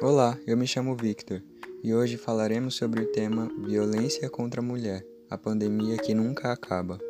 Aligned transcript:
Olá, 0.00 0.38
eu 0.46 0.56
me 0.56 0.64
chamo 0.64 0.94
Victor 0.94 1.42
e 1.82 1.92
hoje 1.92 2.16
falaremos 2.16 2.76
sobre 2.76 3.02
o 3.02 3.10
tema 3.10 3.48
Violência 3.66 4.30
contra 4.30 4.60
a 4.60 4.64
Mulher, 4.64 5.04
a 5.28 5.36
pandemia 5.36 5.96
que 5.96 6.14
nunca 6.14 6.52
acaba. 6.52 7.00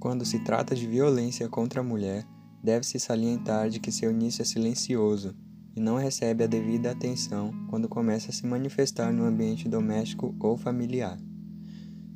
Quando 0.00 0.24
se 0.24 0.42
trata 0.42 0.74
de 0.74 0.88
violência 0.88 1.48
contra 1.48 1.82
a 1.82 1.84
mulher, 1.84 2.26
deve-se 2.60 2.98
salientar 2.98 3.70
de 3.70 3.78
que 3.78 3.92
seu 3.92 4.10
início 4.10 4.42
é 4.42 4.44
silencioso 4.44 5.32
e 5.76 5.80
não 5.80 5.96
recebe 5.96 6.42
a 6.42 6.48
devida 6.48 6.90
atenção 6.90 7.52
quando 7.70 7.88
começa 7.88 8.30
a 8.30 8.34
se 8.34 8.44
manifestar 8.44 9.12
no 9.12 9.24
ambiente 9.24 9.68
doméstico 9.68 10.34
ou 10.40 10.56
familiar. 10.56 11.16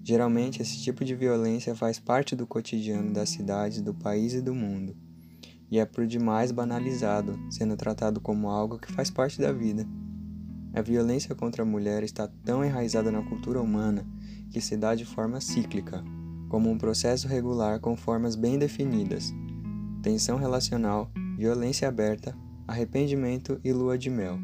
Geralmente, 0.02 0.62
esse 0.62 0.78
tipo 0.78 1.04
de 1.04 1.14
violência 1.14 1.74
faz 1.74 1.98
parte 1.98 2.34
do 2.34 2.46
cotidiano 2.46 3.12
das 3.12 3.28
cidades, 3.28 3.82
do 3.82 3.92
país 3.92 4.32
e 4.32 4.40
do 4.40 4.54
mundo, 4.54 4.96
e 5.70 5.78
é 5.78 5.84
por 5.84 6.06
demais 6.06 6.50
banalizado, 6.50 7.38
sendo 7.50 7.76
tratado 7.76 8.20
como 8.20 8.48
algo 8.48 8.78
que 8.78 8.90
faz 8.92 9.10
parte 9.10 9.38
da 9.38 9.52
vida. 9.52 9.86
A 10.72 10.80
violência 10.80 11.34
contra 11.34 11.62
a 11.62 11.66
mulher 11.66 12.02
está 12.02 12.26
tão 12.44 12.64
enraizada 12.64 13.12
na 13.12 13.22
cultura 13.22 13.60
humana 13.60 14.06
que 14.50 14.60
se 14.60 14.76
dá 14.76 14.94
de 14.94 15.04
forma 15.04 15.40
cíclica, 15.40 16.02
como 16.48 16.70
um 16.70 16.78
processo 16.78 17.28
regular 17.28 17.78
com 17.78 17.94
formas 17.94 18.34
bem 18.34 18.58
definidas: 18.58 19.32
tensão 20.02 20.38
relacional, 20.38 21.10
violência 21.36 21.86
aberta, 21.86 22.34
arrependimento 22.66 23.60
e 23.62 23.72
lua 23.72 23.98
de 23.98 24.08
mel. 24.08 24.38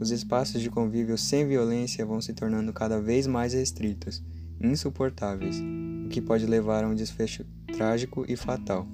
Os 0.00 0.10
espaços 0.10 0.60
de 0.60 0.70
convívio 0.70 1.18
sem 1.18 1.46
violência 1.46 2.06
vão 2.06 2.20
se 2.20 2.32
tornando 2.32 2.72
cada 2.72 3.00
vez 3.00 3.26
mais 3.26 3.52
restritos 3.52 4.24
insuportáveis, 4.60 5.60
o 6.04 6.08
que 6.08 6.20
pode 6.20 6.46
levar 6.46 6.84
a 6.84 6.88
um 6.88 6.94
desfecho 6.94 7.44
trágico 7.66 8.24
e 8.28 8.36
fatal. 8.36 8.86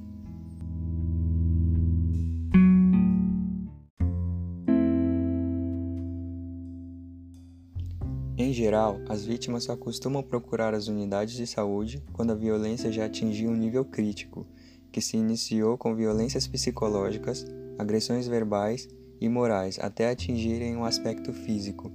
Em 8.37 8.53
geral, 8.53 9.01
as 9.09 9.25
vítimas 9.25 9.65
só 9.65 9.77
costumam 9.77 10.23
procurar 10.23 10.73
as 10.73 10.87
unidades 10.87 11.35
de 11.35 11.47
saúde 11.47 12.03
quando 12.13 12.31
a 12.31 12.37
violência 12.37 12.91
já 12.91 13.05
atingiu 13.05 13.51
um 13.51 13.57
nível 13.57 13.85
crítico, 13.85 14.47
que 14.93 15.01
se 15.01 15.17
iniciou 15.17 15.77
com 15.77 15.95
violências 15.95 16.47
psicológicas, 16.47 17.45
agressões 17.77 18.29
verbais 18.29 18.89
e 19.21 19.29
morais 19.29 19.79
até 19.81 20.09
atingirem 20.09 20.77
um 20.77 20.85
aspecto 20.85 21.33
físico. 21.33 21.93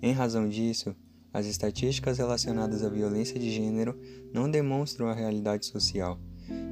Em 0.00 0.12
razão 0.12 0.48
disso, 0.48 0.96
as 1.32 1.46
estatísticas 1.46 2.18
relacionadas 2.18 2.84
à 2.84 2.88
violência 2.88 3.38
de 3.40 3.50
gênero 3.50 3.98
não 4.32 4.50
demonstram 4.50 5.08
a 5.08 5.14
realidade 5.14 5.66
social, 5.66 6.18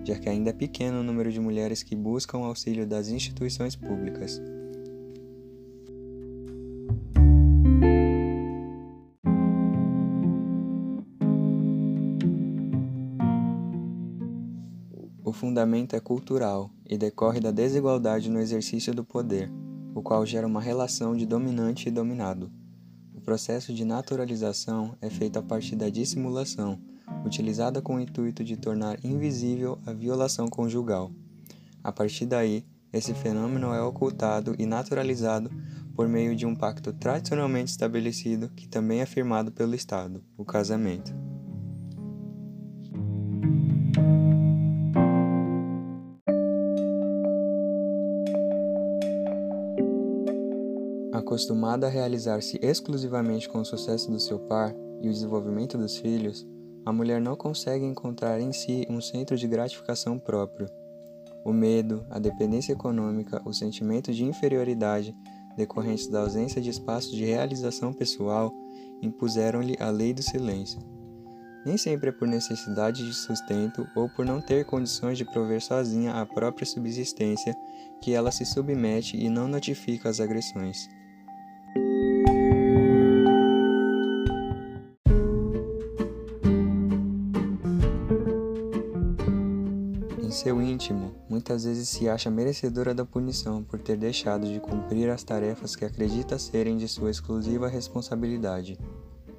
já 0.04 0.18
que 0.18 0.28
ainda 0.28 0.50
é 0.50 0.52
pequeno 0.52 1.00
o 1.00 1.02
número 1.02 1.32
de 1.32 1.40
mulheres 1.40 1.82
que 1.82 1.96
buscam 1.96 2.38
o 2.38 2.44
auxílio 2.44 2.86
das 2.86 3.08
instituições 3.08 3.74
públicas. 3.74 4.40
O 15.24 15.32
fundamento 15.32 15.94
é 15.94 16.00
cultural 16.00 16.70
e 16.84 16.98
decorre 16.98 17.38
da 17.38 17.52
desigualdade 17.52 18.28
no 18.28 18.40
exercício 18.40 18.92
do 18.92 19.04
poder, 19.04 19.48
o 19.94 20.02
qual 20.02 20.26
gera 20.26 20.46
uma 20.46 20.60
relação 20.60 21.16
de 21.16 21.24
dominante 21.24 21.88
e 21.88 21.92
dominado. 21.92 22.50
O 23.30 23.32
processo 23.32 23.72
de 23.72 23.84
naturalização 23.84 24.96
é 25.00 25.08
feito 25.08 25.38
a 25.38 25.42
partir 25.42 25.76
da 25.76 25.88
dissimulação, 25.88 26.76
utilizada 27.24 27.80
com 27.80 27.94
o 27.94 28.00
intuito 28.00 28.42
de 28.42 28.56
tornar 28.56 28.98
invisível 29.04 29.78
a 29.86 29.92
violação 29.92 30.48
conjugal. 30.48 31.12
A 31.80 31.92
partir 31.92 32.26
daí, 32.26 32.64
esse 32.92 33.14
fenômeno 33.14 33.72
é 33.72 33.80
ocultado 33.80 34.56
e 34.58 34.66
naturalizado 34.66 35.48
por 35.94 36.08
meio 36.08 36.34
de 36.34 36.44
um 36.44 36.56
pacto 36.56 36.92
tradicionalmente 36.92 37.70
estabelecido 37.70 38.48
que 38.48 38.66
também 38.66 39.00
é 39.00 39.06
firmado 39.06 39.52
pelo 39.52 39.76
Estado, 39.76 40.24
o 40.36 40.44
casamento. 40.44 41.29
Acostumada 51.20 51.86
a 51.86 51.90
realizar-se 51.90 52.58
exclusivamente 52.62 53.46
com 53.46 53.60
o 53.60 53.64
sucesso 53.64 54.10
do 54.10 54.18
seu 54.18 54.38
par 54.38 54.74
e 55.02 55.06
o 55.06 55.12
desenvolvimento 55.12 55.76
dos 55.76 55.98
filhos, 55.98 56.48
a 56.84 56.90
mulher 56.94 57.20
não 57.20 57.36
consegue 57.36 57.84
encontrar 57.84 58.40
em 58.40 58.54
si 58.54 58.86
um 58.88 59.02
centro 59.02 59.36
de 59.36 59.46
gratificação 59.46 60.18
próprio. 60.18 60.66
O 61.44 61.52
medo, 61.52 62.06
a 62.08 62.18
dependência 62.18 62.72
econômica, 62.72 63.42
o 63.44 63.52
sentimento 63.52 64.14
de 64.14 64.24
inferioridade 64.24 65.14
decorrentes 65.58 66.08
da 66.08 66.20
ausência 66.20 66.58
de 66.58 66.70
espaço 66.70 67.10
de 67.14 67.22
realização 67.22 67.92
pessoal 67.92 68.50
impuseram-lhe 69.02 69.76
a 69.78 69.90
lei 69.90 70.14
do 70.14 70.22
silêncio. 70.22 70.80
Nem 71.66 71.76
sempre 71.76 72.08
é 72.08 72.12
por 72.12 72.26
necessidade 72.26 73.04
de 73.04 73.12
sustento 73.12 73.86
ou 73.94 74.08
por 74.08 74.24
não 74.24 74.40
ter 74.40 74.64
condições 74.64 75.18
de 75.18 75.26
prover 75.26 75.60
sozinha 75.60 76.14
a 76.14 76.24
própria 76.24 76.64
subsistência 76.64 77.54
que 78.00 78.14
ela 78.14 78.32
se 78.32 78.46
submete 78.46 79.18
e 79.18 79.28
não 79.28 79.46
notifica 79.46 80.08
as 80.08 80.18
agressões. 80.18 80.88
Íntimo, 90.80 91.14
muitas 91.28 91.64
vezes 91.64 91.90
se 91.90 92.08
acha 92.08 92.30
merecedora 92.30 92.94
da 92.94 93.04
punição 93.04 93.62
por 93.62 93.78
ter 93.78 93.98
deixado 93.98 94.46
de 94.46 94.58
cumprir 94.58 95.10
as 95.10 95.22
tarefas 95.22 95.76
que 95.76 95.84
acredita 95.84 96.38
serem 96.38 96.78
de 96.78 96.88
sua 96.88 97.10
exclusiva 97.10 97.68
responsabilidade. 97.68 98.78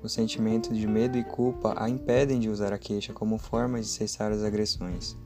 O 0.04 0.08
sentimento 0.08 0.72
de 0.72 0.86
medo 0.86 1.18
e 1.18 1.24
culpa 1.24 1.74
a 1.78 1.90
impedem 1.90 2.40
de 2.40 2.48
usar 2.48 2.72
a 2.72 2.78
queixa 2.78 3.12
como 3.12 3.40
forma 3.40 3.80
de 3.82 3.88
cessar 3.88 4.32
as 4.32 4.44
agressões. 4.44 5.18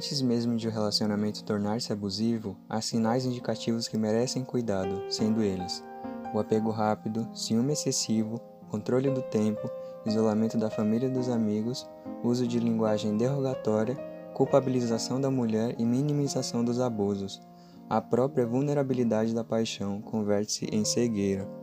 Antes 0.00 0.22
mesmo 0.22 0.56
de 0.56 0.66
o 0.66 0.70
relacionamento 0.70 1.44
tornar-se 1.44 1.92
abusivo, 1.92 2.56
há 2.66 2.80
sinais 2.80 3.26
indicativos 3.26 3.86
que 3.86 3.98
merecem 3.98 4.42
cuidado, 4.42 5.02
sendo 5.10 5.42
eles: 5.42 5.84
o 6.32 6.38
apego 6.38 6.70
rápido, 6.70 7.28
ciúme 7.34 7.74
excessivo, 7.74 8.40
controle 8.70 9.10
do 9.10 9.20
tempo, 9.20 9.70
isolamento 10.06 10.56
da 10.56 10.70
família 10.70 11.06
e 11.06 11.12
dos 11.12 11.28
amigos, 11.28 11.86
uso 12.24 12.46
de 12.46 12.58
linguagem 12.58 13.18
derrogatória, 13.18 13.94
culpabilização 14.32 15.20
da 15.20 15.30
mulher 15.30 15.74
e 15.78 15.84
minimização 15.84 16.64
dos 16.64 16.80
abusos. 16.80 17.38
A 17.86 18.00
própria 18.00 18.46
vulnerabilidade 18.46 19.34
da 19.34 19.44
paixão 19.44 20.00
converte-se 20.00 20.64
em 20.72 20.82
cegueira. 20.82 21.59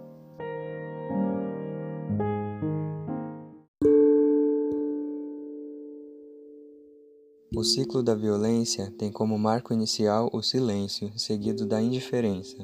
O 7.58 7.64
ciclo 7.64 8.04
da 8.04 8.14
violência 8.14 8.94
tem 9.00 9.12
como 9.12 9.36
marco 9.36 9.74
inicial 9.74 10.30
o 10.32 10.44
silêncio, 10.44 11.12
seguido 11.18 11.66
da 11.66 11.82
indiferença. 11.82 12.56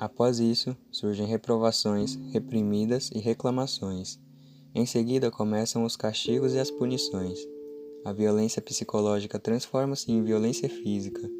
Após 0.00 0.40
isso, 0.40 0.74
surgem 0.90 1.26
reprovações, 1.26 2.18
reprimidas 2.32 3.10
e 3.14 3.18
reclamações. 3.18 4.18
Em 4.74 4.86
seguida, 4.86 5.30
começam 5.30 5.84
os 5.84 5.96
castigos 5.96 6.54
e 6.54 6.58
as 6.58 6.70
punições. 6.70 7.38
A 8.06 8.10
violência 8.10 8.62
psicológica 8.62 9.38
transforma-se 9.38 10.10
em 10.10 10.24
violência 10.24 10.66
física. 10.66 11.30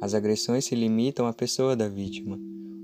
As 0.00 0.14
agressões 0.14 0.64
se 0.64 0.74
limitam 0.74 1.26
à 1.26 1.34
pessoa 1.34 1.76
da 1.76 1.86
vítima. 1.86 2.40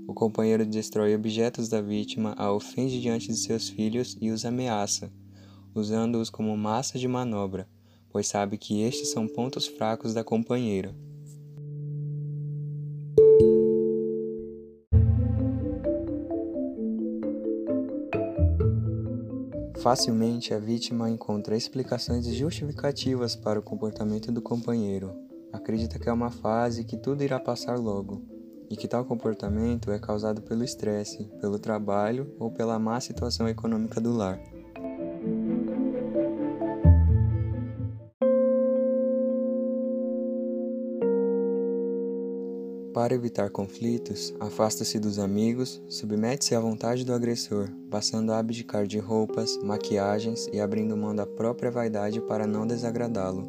O 0.07 0.13
companheiro 0.13 0.63
destrói 0.63 1.15
objetos 1.15 1.67
da 1.67 1.81
vítima, 1.81 2.35
a 2.37 2.53
ofende 2.53 3.01
diante 3.01 3.29
de 3.29 3.35
seus 3.35 3.67
filhos 3.67 4.15
e 4.21 4.29
os 4.29 4.45
ameaça, 4.45 5.11
usando-os 5.73 6.29
como 6.29 6.55
massa 6.55 6.99
de 6.99 7.07
manobra 7.07 7.67
pois 8.11 8.27
sabe 8.27 8.57
que 8.57 8.81
estes 8.81 9.09
são 9.09 9.27
pontos 9.27 9.67
fracos 9.67 10.13
da 10.13 10.23
companheira. 10.23 10.93
Facilmente 19.81 20.53
a 20.53 20.59
vítima 20.59 21.09
encontra 21.09 21.57
explicações 21.57 22.27
justificativas 22.27 23.35
para 23.35 23.59
o 23.59 23.63
comportamento 23.63 24.31
do 24.31 24.39
companheiro. 24.39 25.11
Acredita 25.51 25.97
que 25.97 26.07
é 26.07 26.13
uma 26.13 26.29
fase 26.29 26.83
que 26.83 26.95
tudo 26.95 27.23
irá 27.23 27.39
passar 27.39 27.79
logo, 27.79 28.21
e 28.69 28.77
que 28.77 28.87
tal 28.87 29.03
comportamento 29.03 29.91
é 29.91 29.97
causado 29.97 30.41
pelo 30.43 30.63
estresse, 30.63 31.25
pelo 31.41 31.57
trabalho 31.57 32.31
ou 32.39 32.51
pela 32.51 32.77
má 32.77 32.99
situação 33.01 33.49
econômica 33.49 33.99
do 33.99 34.15
lar. 34.15 34.39
Para 43.01 43.15
evitar 43.15 43.49
conflitos, 43.49 44.31
afasta-se 44.39 44.99
dos 44.99 45.17
amigos, 45.17 45.81
submete-se 45.89 46.53
à 46.53 46.59
vontade 46.59 47.03
do 47.03 47.11
agressor, 47.11 47.67
passando 47.89 48.31
a 48.31 48.37
abdicar 48.37 48.85
de 48.85 48.99
roupas, 48.99 49.57
maquiagens 49.63 50.47
e 50.53 50.59
abrindo 50.59 50.95
mão 50.95 51.15
da 51.15 51.25
própria 51.25 51.71
vaidade 51.71 52.21
para 52.21 52.45
não 52.45 52.67
desagradá-lo. 52.67 53.43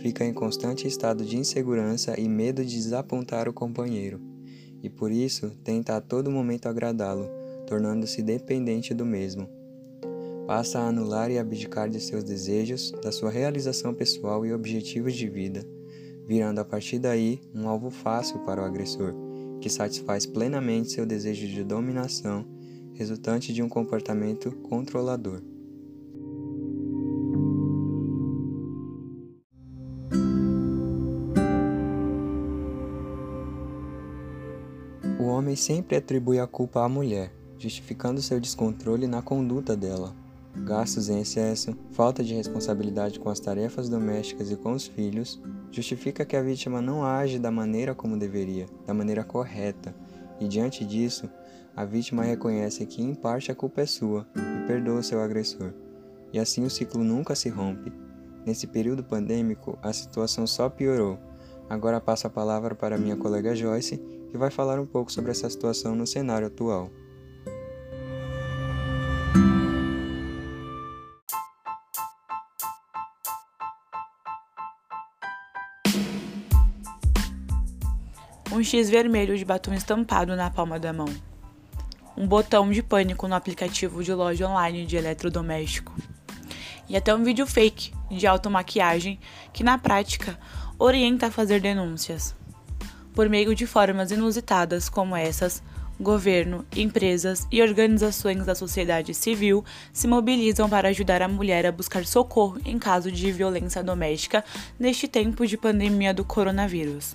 Fica 0.00 0.22
em 0.22 0.34
constante 0.34 0.86
estado 0.86 1.24
de 1.24 1.38
insegurança 1.38 2.20
e 2.20 2.28
medo 2.28 2.62
de 2.62 2.74
desapontar 2.76 3.48
o 3.48 3.54
companheiro, 3.54 4.20
e 4.82 4.90
por 4.90 5.10
isso 5.10 5.50
tenta 5.64 5.96
a 5.96 6.00
todo 6.02 6.30
momento 6.30 6.68
agradá-lo, 6.68 7.26
tornando-se 7.66 8.20
dependente 8.20 8.92
do 8.92 9.06
mesmo. 9.06 9.48
Passa 10.46 10.80
a 10.80 10.88
anular 10.88 11.30
e 11.30 11.38
abdicar 11.38 11.88
de 11.88 12.00
seus 12.00 12.22
desejos, 12.22 12.92
da 13.02 13.10
sua 13.10 13.30
realização 13.30 13.94
pessoal 13.94 14.44
e 14.44 14.52
objetivos 14.52 15.14
de 15.14 15.26
vida 15.26 15.73
virando 16.26 16.60
a 16.60 16.64
partir 16.64 16.98
daí 16.98 17.40
um 17.54 17.68
alvo 17.68 17.90
fácil 17.90 18.38
para 18.40 18.62
o 18.62 18.64
agressor, 18.64 19.14
que 19.60 19.68
satisfaz 19.68 20.26
plenamente 20.26 20.92
seu 20.92 21.06
desejo 21.06 21.46
de 21.46 21.62
dominação, 21.62 22.44
resultante 22.94 23.52
de 23.52 23.62
um 23.62 23.68
comportamento 23.68 24.50
controlador. 24.68 25.42
O 35.18 35.24
homem 35.24 35.56
sempre 35.56 35.96
atribui 35.96 36.38
a 36.38 36.46
culpa 36.46 36.84
à 36.84 36.88
mulher, 36.88 37.32
justificando 37.58 38.20
seu 38.20 38.38
descontrole 38.38 39.06
na 39.06 39.22
conduta 39.22 39.76
dela. 39.76 40.23
Gastos 40.56 41.08
em 41.08 41.20
excesso, 41.20 41.76
falta 41.90 42.22
de 42.22 42.34
responsabilidade 42.34 43.18
com 43.18 43.28
as 43.28 43.40
tarefas 43.40 43.88
domésticas 43.88 44.50
e 44.50 44.56
com 44.56 44.72
os 44.72 44.86
filhos, 44.86 45.40
justifica 45.70 46.24
que 46.24 46.36
a 46.36 46.42
vítima 46.42 46.80
não 46.80 47.04
age 47.04 47.38
da 47.38 47.50
maneira 47.50 47.94
como 47.94 48.16
deveria, 48.16 48.66
da 48.86 48.94
maneira 48.94 49.24
correta, 49.24 49.94
e 50.40 50.46
diante 50.46 50.84
disso, 50.84 51.28
a 51.76 51.84
vítima 51.84 52.22
reconhece 52.22 52.86
que 52.86 53.02
em 53.02 53.14
parte 53.14 53.50
a 53.50 53.54
culpa 53.54 53.80
é 53.80 53.86
sua 53.86 54.26
e 54.36 54.66
perdoa 54.66 55.02
seu 55.02 55.20
agressor. 55.20 55.72
E 56.32 56.38
assim 56.38 56.64
o 56.64 56.70
ciclo 56.70 57.02
nunca 57.02 57.34
se 57.34 57.48
rompe. 57.48 57.92
Nesse 58.46 58.66
período 58.66 59.02
pandêmico, 59.02 59.78
a 59.82 59.92
situação 59.92 60.46
só 60.46 60.68
piorou. 60.68 61.18
Agora 61.68 62.00
passo 62.00 62.26
a 62.26 62.30
palavra 62.30 62.74
para 62.74 62.98
minha 62.98 63.16
colega 63.16 63.56
Joyce, 63.56 63.96
que 64.30 64.38
vai 64.38 64.50
falar 64.50 64.78
um 64.78 64.86
pouco 64.86 65.10
sobre 65.10 65.30
essa 65.30 65.48
situação 65.48 65.94
no 65.94 66.06
cenário 66.06 66.46
atual. 66.46 66.90
Um 78.54 78.62
X 78.62 78.88
vermelho 78.88 79.36
de 79.36 79.44
batom 79.44 79.74
estampado 79.74 80.36
na 80.36 80.48
palma 80.48 80.78
da 80.78 80.92
mão, 80.92 81.08
um 82.16 82.24
botão 82.24 82.70
de 82.70 82.84
pânico 82.84 83.26
no 83.26 83.34
aplicativo 83.34 84.00
de 84.04 84.14
loja 84.14 84.48
online 84.48 84.86
de 84.86 84.96
eletrodoméstico 84.96 85.92
e 86.88 86.96
até 86.96 87.12
um 87.12 87.24
vídeo 87.24 87.48
fake 87.48 87.92
de 88.08 88.28
automaquiagem 88.28 89.18
que, 89.52 89.64
na 89.64 89.76
prática, 89.76 90.38
orienta 90.78 91.26
a 91.26 91.30
fazer 91.32 91.60
denúncias. 91.60 92.32
Por 93.12 93.28
meio 93.28 93.56
de 93.56 93.66
formas 93.66 94.12
inusitadas 94.12 94.88
como 94.88 95.16
essas, 95.16 95.60
governo, 95.98 96.64
empresas 96.76 97.48
e 97.50 97.60
organizações 97.60 98.46
da 98.46 98.54
sociedade 98.54 99.14
civil 99.14 99.64
se 99.92 100.06
mobilizam 100.06 100.68
para 100.68 100.90
ajudar 100.90 101.22
a 101.22 101.28
mulher 101.28 101.66
a 101.66 101.72
buscar 101.72 102.06
socorro 102.06 102.60
em 102.64 102.78
caso 102.78 103.10
de 103.10 103.32
violência 103.32 103.82
doméstica 103.82 104.44
neste 104.78 105.08
tempo 105.08 105.44
de 105.44 105.56
pandemia 105.56 106.14
do 106.14 106.24
coronavírus. 106.24 107.14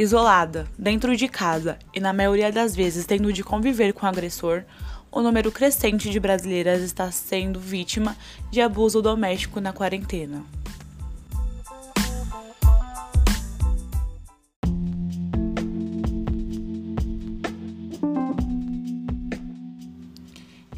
Isolada, 0.00 0.66
dentro 0.78 1.14
de 1.14 1.28
casa 1.28 1.78
e 1.94 2.00
na 2.00 2.10
maioria 2.10 2.50
das 2.50 2.74
vezes 2.74 3.04
tendo 3.04 3.30
de 3.30 3.44
conviver 3.44 3.92
com 3.92 4.06
o 4.06 4.08
agressor, 4.08 4.64
o 5.12 5.20
número 5.20 5.52
crescente 5.52 6.08
de 6.08 6.18
brasileiras 6.18 6.80
está 6.80 7.12
sendo 7.12 7.60
vítima 7.60 8.16
de 8.50 8.62
abuso 8.62 9.02
doméstico 9.02 9.60
na 9.60 9.74
quarentena. 9.74 10.42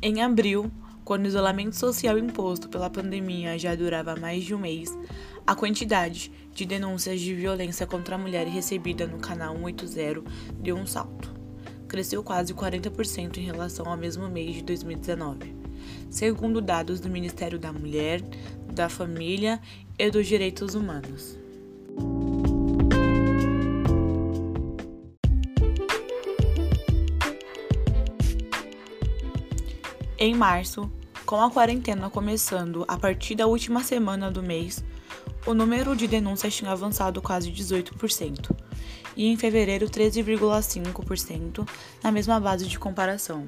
Em 0.02 0.20
abril, 0.20 0.68
quando 1.04 1.26
o 1.26 1.28
isolamento 1.28 1.76
social 1.76 2.18
imposto 2.18 2.68
pela 2.68 2.90
pandemia 2.90 3.56
já 3.56 3.76
durava 3.76 4.16
mais 4.16 4.42
de 4.42 4.52
um 4.52 4.58
mês, 4.58 4.90
a 5.46 5.54
quantidade 5.54 6.30
de 6.54 6.64
denúncias 6.64 7.20
de 7.20 7.34
violência 7.34 7.86
contra 7.86 8.14
a 8.14 8.18
mulher 8.18 8.46
recebida 8.46 9.06
no 9.06 9.18
canal 9.18 9.56
180 9.56 10.22
deu 10.54 10.76
um 10.76 10.86
salto. 10.86 11.32
Cresceu 11.88 12.22
quase 12.22 12.54
40% 12.54 13.38
em 13.38 13.44
relação 13.44 13.86
ao 13.86 13.96
mesmo 13.96 14.28
mês 14.28 14.56
de 14.56 14.62
2019, 14.62 15.54
segundo 16.08 16.60
dados 16.60 17.00
do 17.00 17.10
Ministério 17.10 17.58
da 17.58 17.72
Mulher, 17.72 18.22
da 18.72 18.88
Família 18.88 19.60
e 19.98 20.10
dos 20.10 20.26
Direitos 20.26 20.74
Humanos. 20.74 21.38
Em 30.18 30.34
março, 30.34 30.90
com 31.26 31.40
a 31.42 31.50
quarentena 31.50 32.08
começando 32.08 32.84
a 32.86 32.96
partir 32.96 33.34
da 33.34 33.46
última 33.48 33.82
semana 33.82 34.30
do 34.30 34.40
mês, 34.40 34.82
o 35.46 35.54
número 35.54 35.96
de 35.96 36.06
denúncias 36.06 36.54
tinha 36.54 36.70
avançado 36.70 37.20
quase 37.20 37.50
18%, 37.50 38.50
e 39.16 39.26
em 39.26 39.36
fevereiro 39.36 39.86
13,5% 39.88 41.68
na 42.02 42.12
mesma 42.12 42.38
base 42.38 42.66
de 42.66 42.78
comparação. 42.78 43.46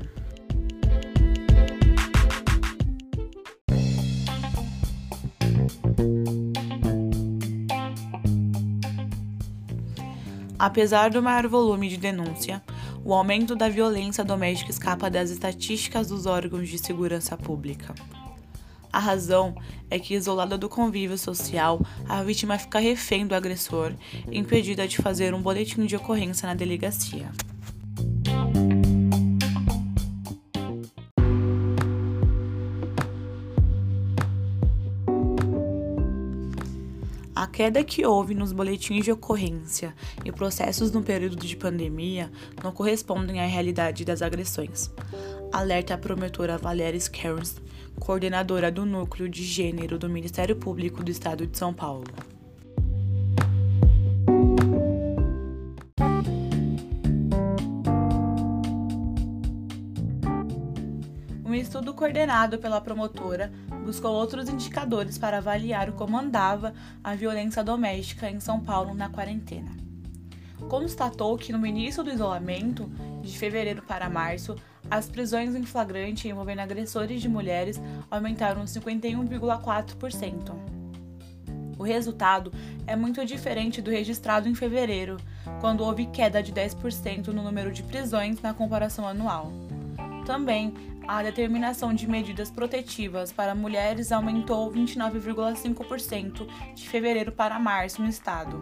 Apesar 10.59 11.11
do 11.11 11.23
maior 11.23 11.47
volume 11.47 11.89
de 11.89 11.99
denúncia, 11.99 12.63
o 13.05 13.13
aumento 13.13 13.55
da 13.55 13.69
violência 13.69 14.25
doméstica 14.25 14.71
escapa 14.71 15.11
das 15.11 15.31
estatísticas 15.31 16.09
dos 16.09 16.25
órgãos 16.25 16.69
de 16.69 16.79
segurança 16.79 17.37
pública. 17.37 17.95
A 18.95 19.01
razão 19.01 19.57
é 19.91 19.99
que, 19.99 20.15
isolada 20.15 20.57
do 20.57 20.69
convívio 20.69 21.19
social, 21.19 21.85
a 22.09 22.23
vítima 22.23 22.57
fica 22.57 22.79
refém 22.79 23.27
do 23.27 23.35
agressor, 23.35 23.93
impedida 24.31 24.87
de 24.87 24.99
fazer 24.99 25.35
um 25.35 25.43
boletim 25.43 25.85
de 25.85 25.97
ocorrência 25.97 26.47
na 26.47 26.55
delegacia. 26.55 27.33
A 37.35 37.49
queda 37.49 37.83
que 37.83 38.07
houve 38.07 38.33
nos 38.33 38.53
boletins 38.53 39.05
de 39.05 39.11
ocorrência 39.11 39.93
e 40.25 40.31
processos 40.31 40.93
no 40.93 41.03
período 41.03 41.35
de 41.35 41.57
pandemia 41.57 42.31
não 42.63 42.71
correspondem 42.71 43.41
à 43.41 43.47
realidade 43.47 44.05
das 44.05 44.23
agressões. 44.23 44.89
Alerta 45.55 45.95
a 45.95 45.99
promotora 45.99 46.59
Valéria 46.59 46.99
Scares, 46.99 47.63
coordenadora 48.01 48.73
do 48.73 48.85
Núcleo 48.85 49.29
de 49.29 49.45
Gênero 49.45 49.97
do 49.97 50.11
Ministério 50.11 50.57
Público 50.57 51.05
do 51.05 51.13
Estado 51.13 51.47
de 51.47 51.57
São 51.57 51.73
Paulo. 51.73 52.07
Um 61.45 61.55
estudo 61.55 61.95
coordenado 61.95 62.59
pela 62.59 62.81
promotora 62.81 63.53
buscou 63.85 64.11
outros 64.11 64.49
indicadores 64.49 65.17
para 65.17 65.39
avaliar 65.39 65.93
como 65.93 66.19
andava 66.19 66.75
a 67.03 67.15
violência 67.15 67.63
doméstica 67.63 68.29
em 68.29 68.41
São 68.41 68.59
Paulo 68.59 68.93
na 68.93 69.09
quarentena. 69.09 69.71
Constatou 70.69 71.39
que 71.39 71.53
no 71.53 71.65
início 71.65 72.03
do 72.03 72.11
isolamento, 72.11 72.91
de 73.23 73.39
fevereiro 73.39 73.83
para 73.83 74.11
março, 74.11 74.57
as 74.91 75.09
prisões 75.09 75.55
em 75.55 75.65
flagrante 75.65 76.29
envolvendo 76.29 76.61
agressores 76.61 77.21
de 77.21 77.29
mulheres 77.29 77.81
aumentaram 78.11 78.65
51,4%. 78.65 80.55
O 81.79 81.83
resultado 81.83 82.53
é 82.87 82.95
muito 82.95 83.25
diferente 83.25 83.83
do 83.83 83.91
registrado 83.91 84.49
em 84.49 84.55
fevereiro, 84.55 85.17
quando 85.61 85.83
houve 85.83 86.07
queda 86.07 86.43
de 86.43 86.53
10% 86.53 87.29
no 87.29 87.43
número 87.43 87.73
de 87.73 87.83
prisões 87.83 88.41
na 88.41 88.55
comparação 88.55 89.07
anual. 89.07 89.53
Também, 90.25 90.73
a 91.07 91.23
determinação 91.23 91.93
de 91.93 92.09
medidas 92.09 92.51
protetivas 92.51 93.33
para 93.33 93.55
mulheres 93.55 94.13
aumentou 94.13 94.73
29,5% 94.73 96.47
de 96.75 96.89
fevereiro 96.89 97.33
para 97.33 97.59
março 97.59 98.01
no 98.01 98.09
estado, 98.09 98.61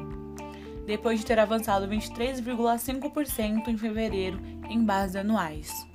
depois 0.86 1.20
de 1.20 1.26
ter 1.26 1.38
avançado 1.38 1.86
23,5% 1.86 3.68
em 3.68 3.76
fevereiro 3.76 4.40
em 4.68 4.82
bases 4.82 5.16
anuais. 5.16 5.91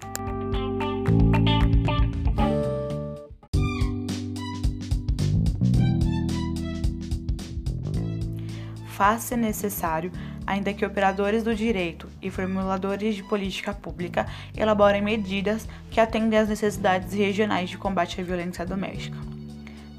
Faz-se 8.98 9.38
necessário 9.38 10.12
ainda 10.48 10.74
que 10.74 10.84
operadores 10.84 11.44
do 11.44 11.54
direito 11.54 12.10
e 12.20 12.32
formuladores 12.32 13.16
de 13.16 13.22
política 13.22 13.72
pública 13.72 14.26
elaborem 14.58 15.04
medidas 15.04 15.68
que 15.92 16.00
atendem 16.00 16.40
às 16.40 16.50
necessidades 16.50 17.14
regionais 17.14 17.70
de 17.70 17.78
combate 17.78 18.20
à 18.20 18.24
violência 18.24 18.66
doméstica. 18.66 19.18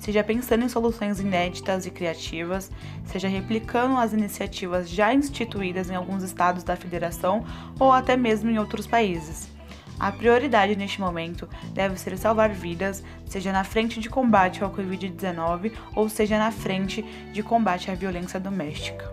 Seja 0.01 0.25
pensando 0.25 0.65
em 0.65 0.69
soluções 0.69 1.21
inéditas 1.21 1.87
e 1.87 1.93
criativas, 1.93 2.73
seja 3.05 3.29
replicando 3.29 3.97
as 3.97 4.13
iniciativas 4.13 4.91
já 4.91 5.15
instituídas 5.15 5.91
em 5.91 5.95
alguns 5.95 6.25
estados 6.25 6.65
da 6.65 6.75
federação 6.75 7.45
ou 7.79 7.93
até 7.93 8.17
mesmo 8.17 8.51
em 8.51 8.59
outros 8.59 8.85
países. 8.85 9.58
A 9.99 10.13
prioridade 10.13 10.77
neste 10.77 11.01
momento 11.01 11.49
deve 11.73 11.99
ser 11.99 12.17
salvar 12.17 12.51
vidas, 12.51 13.03
seja 13.27 13.53
na 13.53 13.65
frente 13.65 14.01
de 14.01 14.09
combate 14.09 14.63
ao 14.63 14.71
Covid-19 14.71 15.73
ou 15.95 16.09
seja 16.09 16.39
na 16.39 16.51
frente 16.51 17.03
de 17.33 17.43
combate 17.43 17.91
à 17.91 17.95
violência 17.95 18.39
doméstica. 18.39 19.11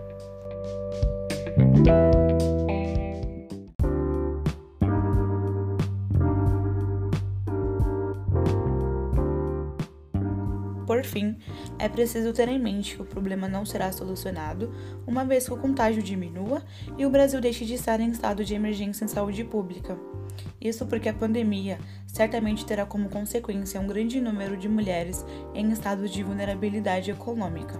Por 10.95 11.03
fim, 11.03 11.35
é 11.77 11.89
preciso 11.89 12.31
ter 12.31 12.47
em 12.47 12.57
mente 12.57 12.95
que 12.95 13.01
o 13.01 13.05
problema 13.05 13.49
não 13.49 13.65
será 13.65 13.91
solucionado 13.91 14.73
uma 15.05 15.25
vez 15.25 15.45
que 15.45 15.53
o 15.53 15.57
contágio 15.57 16.01
diminua 16.01 16.63
e 16.97 17.05
o 17.05 17.09
Brasil 17.09 17.41
deixe 17.41 17.65
de 17.65 17.73
estar 17.73 17.99
em 17.99 18.11
estado 18.11 18.45
de 18.45 18.55
emergência 18.55 19.03
em 19.03 19.09
saúde 19.09 19.43
pública. 19.43 19.97
Isso 20.61 20.85
porque 20.85 21.09
a 21.09 21.13
pandemia 21.13 21.79
certamente 22.07 22.65
terá 22.65 22.85
como 22.85 23.09
consequência 23.09 23.81
um 23.81 23.87
grande 23.87 24.21
número 24.21 24.55
de 24.55 24.69
mulheres 24.69 25.25
em 25.53 25.69
estado 25.69 26.07
de 26.07 26.23
vulnerabilidade 26.23 27.11
econômica. 27.11 27.77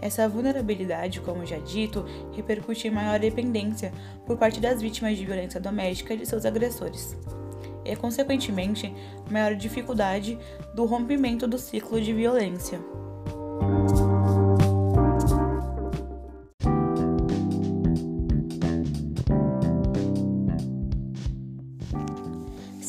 Essa 0.00 0.28
vulnerabilidade, 0.28 1.20
como 1.20 1.46
já 1.46 1.58
dito, 1.58 2.04
repercute 2.32 2.88
em 2.88 2.90
maior 2.90 3.20
dependência 3.20 3.92
por 4.26 4.36
parte 4.36 4.58
das 4.58 4.82
vítimas 4.82 5.16
de 5.16 5.24
violência 5.24 5.60
doméstica 5.60 6.12
e 6.12 6.16
de 6.16 6.26
seus 6.26 6.44
agressores 6.44 7.16
e, 7.84 7.94
consequentemente, 7.96 8.92
maior 9.30 9.54
dificuldade 9.54 10.38
do 10.74 10.84
rompimento 10.84 11.46
do 11.46 11.58
ciclo 11.58 12.00
de 12.00 12.12
violência. 12.12 12.80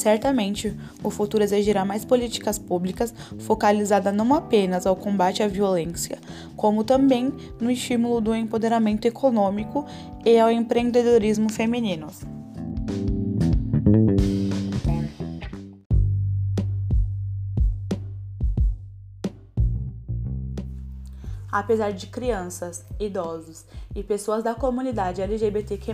Certamente, 0.04 0.78
o 1.02 1.10
futuro 1.10 1.46
exigirá 1.46 1.86
mais 1.86 2.04
políticas 2.04 2.60
públicas 2.60 3.14
focalizadas 3.40 4.14
não 4.14 4.34
apenas 4.34 4.86
ao 4.86 4.98
combate 4.98 5.42
à 5.42 5.48
violência, 5.48 6.18
como 6.58 6.84
também 6.84 7.32
no 7.58 7.72
estímulo 7.72 8.20
do 8.20 8.36
empoderamento 8.36 9.06
econômico 9.06 9.86
e 10.26 10.38
ao 10.38 10.52
empreendedorismo 10.52 11.50
feminino. 11.50 12.08
Apesar 21.54 21.94
de 21.94 22.08
crianças, 22.08 22.84
idosos 23.00 23.64
e 23.96 24.02
pessoas 24.02 24.44
da 24.44 24.56
comunidade 24.56 25.22
LGBTQ+, 25.22 25.94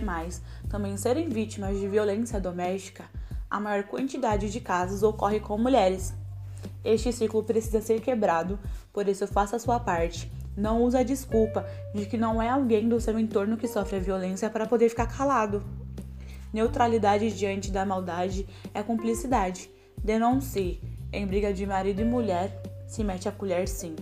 também 0.70 0.96
serem 0.96 1.28
vítimas 1.28 1.78
de 1.78 1.86
violência 1.86 2.40
doméstica, 2.40 3.04
a 3.50 3.60
maior 3.60 3.84
quantidade 3.84 4.48
de 4.48 4.58
casos 4.58 5.02
ocorre 5.02 5.38
com 5.38 5.58
mulheres. 5.58 6.14
Este 6.82 7.12
ciclo 7.12 7.44
precisa 7.44 7.82
ser 7.82 8.00
quebrado, 8.00 8.58
por 8.90 9.06
isso 9.06 9.26
faça 9.26 9.56
a 9.56 9.58
sua 9.58 9.78
parte. 9.78 10.32
Não 10.56 10.82
use 10.82 10.96
a 10.96 11.02
desculpa 11.02 11.66
de 11.94 12.06
que 12.06 12.16
não 12.16 12.40
é 12.40 12.48
alguém 12.48 12.88
do 12.88 12.98
seu 12.98 13.18
entorno 13.18 13.58
que 13.58 13.68
sofre 13.68 13.96
a 13.96 14.00
violência 14.00 14.48
para 14.48 14.66
poder 14.66 14.88
ficar 14.88 15.14
calado. 15.14 15.62
Neutralidade 16.54 17.36
diante 17.36 17.70
da 17.70 17.84
maldade 17.84 18.48
é 18.72 18.82
cumplicidade. 18.82 19.70
Denuncie. 20.02 20.80
Em 21.12 21.26
briga 21.26 21.52
de 21.52 21.66
marido 21.66 22.00
e 22.00 22.04
mulher, 22.04 22.62
se 22.86 23.04
mete 23.04 23.28
a 23.28 23.32
colher 23.32 23.68
sim. 23.68 23.94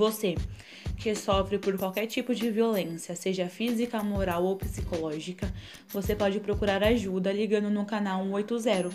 Você 0.00 0.34
que 0.96 1.14
sofre 1.14 1.58
por 1.58 1.76
qualquer 1.76 2.06
tipo 2.06 2.34
de 2.34 2.50
violência, 2.50 3.14
seja 3.14 3.50
física, 3.50 4.02
moral 4.02 4.42
ou 4.44 4.56
psicológica, 4.56 5.52
você 5.90 6.16
pode 6.16 6.40
procurar 6.40 6.82
ajuda 6.82 7.30
ligando 7.30 7.68
no 7.68 7.84
canal 7.84 8.24
180, 8.24 8.88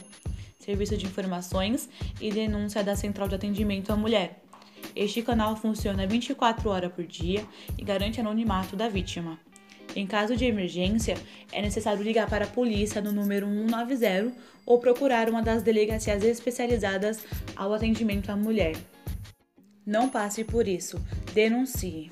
Serviço 0.58 0.98
de 0.98 1.06
Informações 1.06 1.88
e 2.20 2.32
Denúncia 2.32 2.84
da 2.84 2.96
Central 2.96 3.28
de 3.28 3.36
Atendimento 3.36 3.92
à 3.92 3.96
Mulher. 3.96 4.42
Este 4.96 5.22
canal 5.22 5.56
funciona 5.56 6.08
24 6.08 6.68
horas 6.72 6.92
por 6.92 7.06
dia 7.06 7.46
e 7.78 7.84
garante 7.84 8.20
anonimato 8.20 8.76
da 8.76 8.90
vítima. 8.90 9.40
Em 9.96 10.08
caso 10.08 10.36
de 10.36 10.46
emergência, 10.46 11.14
é 11.52 11.62
necessário 11.62 12.02
ligar 12.02 12.28
para 12.28 12.46
a 12.46 12.48
polícia 12.48 13.00
no 13.00 13.12
número 13.12 13.46
190 13.46 14.34
ou 14.66 14.80
procurar 14.80 15.30
uma 15.30 15.44
das 15.44 15.62
delegacias 15.62 16.24
especializadas 16.24 17.24
ao 17.56 17.72
atendimento 17.76 18.32
à 18.32 18.36
mulher. 18.36 18.76
Não 19.86 20.10
passe 20.10 20.44
por 20.44 20.68
isso. 20.68 21.00
Denuncie. 21.34 22.12